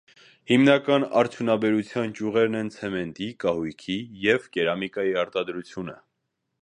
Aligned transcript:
Հիմնական 0.51 1.03
արդյունաբերության 1.19 2.15
ճյուղերն 2.19 2.59
են 2.61 2.71
ցեմենտի, 2.77 3.29
կահույքի 3.45 3.99
և 4.25 4.49
կերամիկայի 4.57 5.15
արտադրությունը։ 5.27 5.99